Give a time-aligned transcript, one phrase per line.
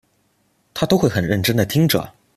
[0.73, 2.15] 她都会很认真地听着